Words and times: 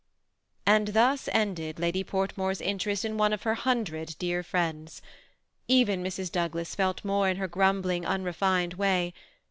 And 0.65 0.87
thus 0.95 1.29
ended 1.31 1.77
Lady 1.77 2.03
Portmore's 2.03 2.59
interest 2.59 3.05
in 3.05 3.17
one 3.19 3.33
of 3.33 3.43
her 3.43 3.53
hundred 3.53 4.15
dear 4.17 4.41
friends. 4.41 5.03
Even 5.67 6.03
Mrs. 6.03 6.31
Douglas 6.31 6.73
felt 6.73 7.05
more 7.05 7.29
in 7.29 7.37
her 7.37 7.47
grumbling, 7.47 8.03
unrefined 8.03 8.73
way. 8.73 9.13